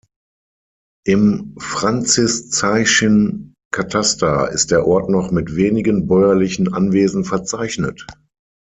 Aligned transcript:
Im 1.05 1.53
franziszeischen 1.59 3.53
Kataster 3.71 4.49
ist 4.49 4.71
der 4.71 4.87
Ort 4.87 5.09
noch 5.09 5.29
mit 5.29 5.55
wenigen 5.55 6.07
bäuerlichen 6.07 6.73
Anwesen 6.73 7.23
verzeichnet. 7.23 8.07